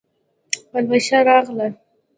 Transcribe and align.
پلوشه 0.71 1.19
راغله 1.27 1.67